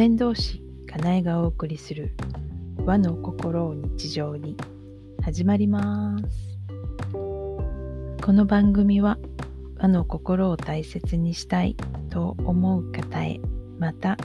[0.00, 2.16] 船同士かなえがお送りする
[2.86, 4.56] 和の心を日常に。
[5.22, 6.58] 始まります。
[7.12, 9.18] この番組は
[9.76, 11.76] 和の心を大切にしたい
[12.08, 13.40] と思う方へ
[13.78, 14.16] また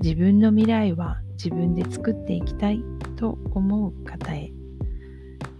[0.00, 2.82] 自分の未来は自分で作っていきたい
[3.14, 4.52] と思う方へ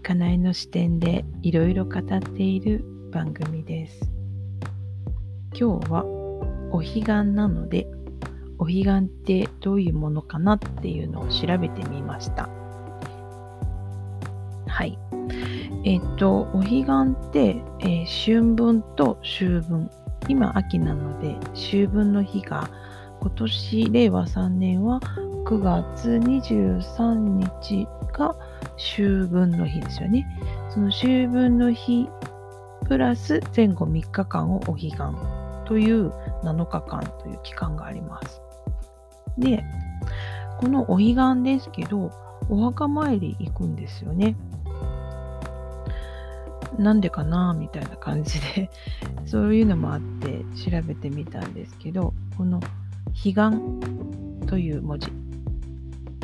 [0.01, 2.83] かなえの視点でいろいろ語っている
[3.13, 4.11] 番組です。
[5.57, 6.03] 今日は
[6.73, 7.87] お彼岸なので
[8.63, 12.49] お彼岸ってどういうものかなっていうのを調べてみました
[14.67, 14.97] はい
[15.83, 19.91] えっ、とお彼岸って、えー、春分と秋分
[20.29, 22.69] 今秋なので秋分の日が
[23.19, 25.01] 今年令和3年は
[25.45, 28.33] 9月23日が
[28.77, 30.25] 秋分の日ですよね。
[30.69, 32.07] その秋分の日
[32.87, 34.97] プラス前後3日間をお彼岸
[35.65, 36.09] という
[36.43, 38.42] 7日間という期間があります。
[39.37, 39.63] で、
[40.59, 42.11] このお彼岸ですけど、
[42.49, 44.35] お墓参り行くんですよね。
[46.77, 48.71] なんでかなみたいな感じで
[49.25, 52.59] そういうのもあって調べてみたんですけど、この
[53.13, 55.11] 彼岸という文字、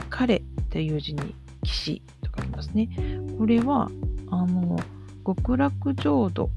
[0.10, 2.90] 彼という字に騎士と書きますね。
[3.38, 3.90] これは、
[4.32, 4.78] あの、
[5.26, 6.50] 極楽浄土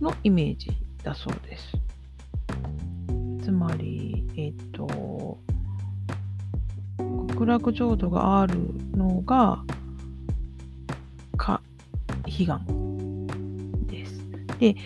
[0.00, 0.70] のイメージ
[1.02, 1.79] だそうです。
[3.50, 5.36] つまり、えっと、
[7.30, 8.54] 極楽浄土がある
[8.94, 9.64] のが、
[11.36, 11.60] か、
[12.26, 12.64] 悲願
[13.88, 14.22] です。
[14.60, 14.76] で、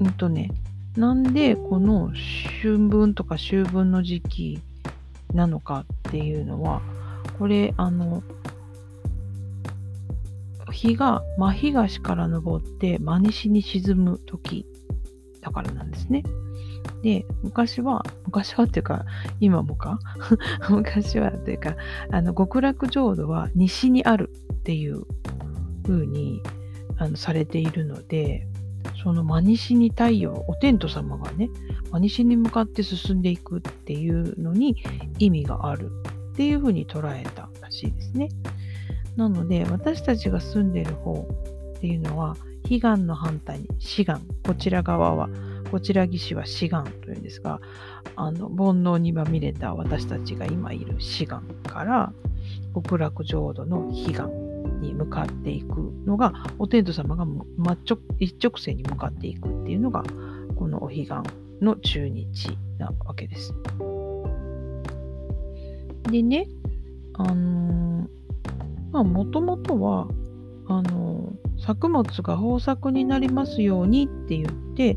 [0.00, 0.50] うんとね、
[0.96, 2.10] なんでこの
[2.60, 4.60] 春分とか秋分の時期
[5.32, 6.82] なのかっていうのは、
[7.38, 8.24] これ、あの、
[10.72, 14.66] 日が真東から昇って真西に沈む時
[15.40, 16.24] だからなんですね。
[17.02, 19.04] で、昔は、昔はっていうか、
[19.40, 19.98] 今もか？
[20.70, 21.76] 昔はというか、
[22.10, 25.04] あの、極楽浄土は西にあるっていう
[25.84, 26.42] 風に
[26.98, 28.46] あのされているので、
[29.02, 31.50] その真西に太陽、お天道様がね、
[31.92, 34.76] 真西に向かって進んでいくっていうのに
[35.18, 35.90] 意味がある
[36.32, 38.28] っていうふうに捉えたらしいですね。
[39.16, 41.26] なので、私たちが住んでる方
[41.76, 42.36] っていうのは、
[42.68, 45.28] 悲願の反対に志願、こちら側は、
[45.70, 47.60] こちら岸は志願というんですが、
[48.14, 52.12] あの煩悩にまみれた私たちが今いる志願から、
[52.74, 57.76] 極楽浄土の悲願に向かっていくのが、お天道様が、ま、
[58.18, 60.02] 一直線に向かっていくっていうのが、
[60.56, 61.12] このお彼岸
[61.60, 63.54] の中日なわけです。
[66.10, 66.48] でね、
[67.14, 68.08] あの、
[68.92, 70.08] まあ、もともとは、
[70.68, 74.96] あの、作物が豊作になりますようにって言って、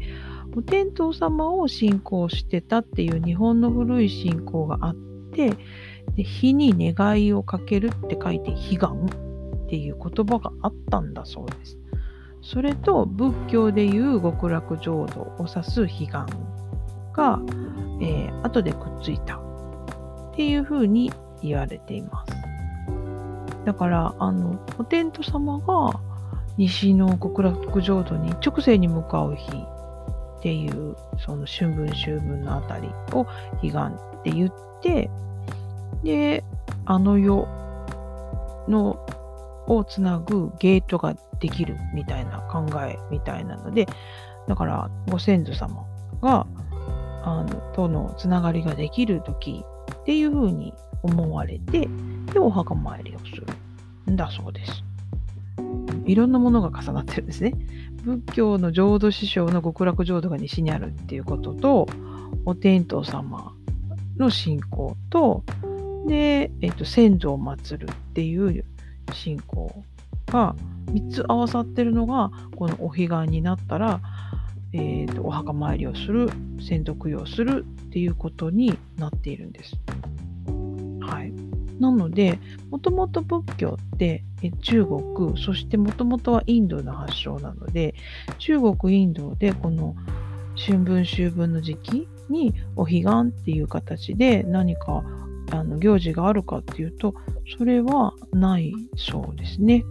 [0.56, 4.96] お天道様を信仰してたっていう日本の古い信仰があっ
[5.32, 5.54] て、
[6.16, 11.78] で火に願いをかけるって書いて悲願っていう言葉があったんだそうです。
[12.42, 16.26] それと仏教でいう極楽浄土を指す悲願
[17.14, 17.40] が、
[18.02, 21.12] えー、後でくっついたっていうふうに
[21.44, 22.34] 言われています。
[23.66, 26.00] だから、あの、お天道様が
[26.58, 29.52] 西の極楽浄土に直線に向かう日
[30.40, 33.28] っていう、その春分秋分のあたりを
[33.62, 35.10] 悲願って言って、
[36.04, 36.46] で、
[36.86, 37.46] あの世
[38.70, 39.06] の
[39.68, 43.86] をつなぐゲートができるみたいな考えみたいなので、
[44.48, 45.86] だからご先祖様
[46.22, 46.48] が、
[47.24, 49.64] あの、とのつながりができる時
[49.94, 50.74] っていうふうに
[51.04, 51.88] 思われて、
[52.34, 53.46] で、お墓参りをする
[54.10, 54.84] んだそうです。
[56.06, 57.54] いろんなものが重なってるんですね。
[58.04, 61.88] 仏教の浄土師匠の極楽浄土が西にあるっていうことと、
[62.46, 63.54] お天道様
[64.18, 65.44] の信仰と、
[66.08, 68.66] で、えっと、先祖を祀るっていう
[69.14, 69.84] 信仰
[70.28, 70.56] が
[70.92, 74.02] 3つ合わさってるのがこのお彼岸になったら、
[74.74, 76.30] えーと、お墓参りをする
[76.62, 79.76] 先祖供養するっていうことになっているんです。
[81.02, 81.34] はい、
[81.80, 82.40] なので
[82.70, 84.24] もともと仏教って
[84.62, 87.96] 中国そしてもともとはインドの発祥なので
[88.38, 89.96] 中国インドでこの
[90.56, 95.04] 春分秋分の時期にお彼岸っていう形で何か
[95.52, 97.16] あの行事があるかっていうと、
[97.58, 99.84] それはないそうですね。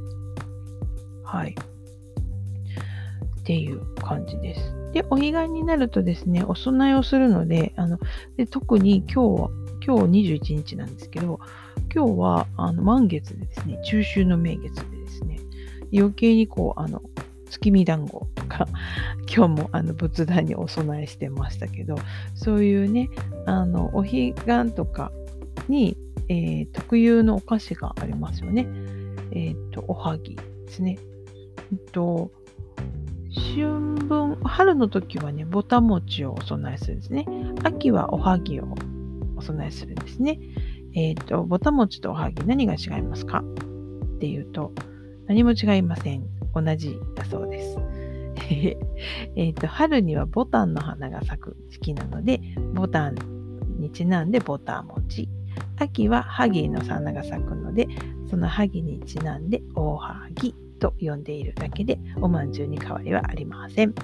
[1.24, 1.54] はい。
[3.48, 4.74] っていう感じです。
[4.92, 7.98] で、お彼岸になるとですね、お供えをするので、あの
[8.36, 9.50] で特に今日は、
[9.86, 11.40] 今日21日なんですけど、
[11.94, 15.40] 今日はあの満月でですね、中秋の名月でですね、
[15.94, 17.00] 余計にこう、あの、
[17.48, 18.68] 月見団子が
[19.34, 21.96] 今日もあの仏壇にお供えしてましたけど
[22.34, 23.08] そういうね
[23.46, 25.10] あのお彼岸とか
[25.66, 25.96] に、
[26.28, 28.68] えー、特有のお菓子がありますよね。
[29.30, 30.98] えっ、ー、とおはぎですね。
[31.72, 32.30] えっと
[33.62, 37.26] 春分春の時はねぼた餅をお供えするんですね。
[37.64, 38.68] 秋はおはぎを
[39.36, 40.38] お供えするんですね。
[40.94, 43.42] えっ、ー、とぼた餅とおはぎ何が違いますか？
[44.16, 44.72] っていうと
[45.26, 46.24] 何も違いません。
[46.54, 47.78] 同じだそうです。
[49.36, 52.40] えっと、春にはボタンの花が咲く時期なので、
[52.74, 53.16] ボタン
[53.78, 55.28] にちなんでボタン餅。
[55.76, 57.88] 秋はハギの花が咲くので、
[58.28, 63.94] そのハギにちなんで大ハギと呼んでいるだけで、おまんじゅうに変わりはありません。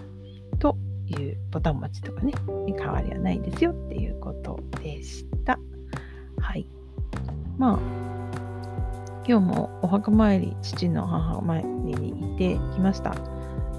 [0.59, 0.77] と
[1.07, 2.33] いうボタン餅とかね、
[2.67, 5.59] 変わりはないですよっていうことでした。
[6.39, 6.67] はい。
[7.59, 7.79] まあ、
[9.27, 13.15] 今日もお墓参り、父の母参りに行ってきました。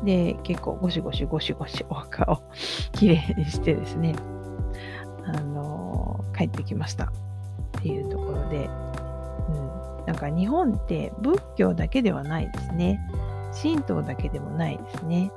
[0.03, 2.43] で、結構ゴシゴシゴシゴシお墓を
[2.91, 4.15] きれいにしてですね、
[5.23, 7.11] あの、帰ってきましたっ
[7.81, 8.69] ていうところで、
[10.05, 12.99] なんか日本って仏教だけではないですね。
[13.61, 15.31] 神道だけでもないですね。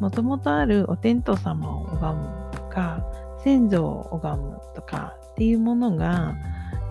[0.00, 3.04] もともとあるお天道様を拝むとか、
[3.42, 6.34] 先祖を拝むとかっていうものが、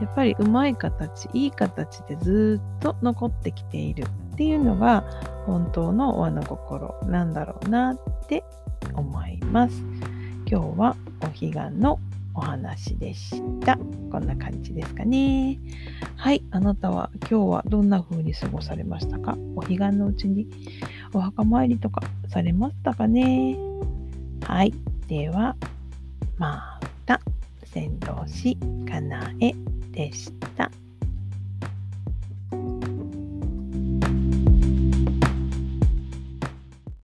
[0.02, 5.02] やっぱりうまい形いい形でずっと残ってきているっていうのが
[5.46, 8.44] 本当の和の心なんだろうなって
[8.96, 9.82] 思います
[10.46, 12.00] 今日はお彼岸の
[12.34, 13.78] お話でした。
[14.12, 15.60] こんな感じですかね。
[16.16, 16.44] はい。
[16.52, 19.38] あなたは今日はどんな風に過ごされましたか？
[19.56, 20.48] お彼岸のうちに
[21.14, 23.58] お墓参りとかされましたかね？
[24.44, 24.74] はい。
[25.08, 25.56] では
[26.38, 27.20] また。
[27.66, 28.56] 先導し
[28.88, 29.54] かなえ
[29.92, 30.70] でした。